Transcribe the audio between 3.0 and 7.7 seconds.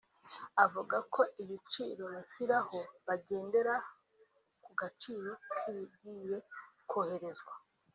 bagendera ku gaciro k’ibigiye koherezwa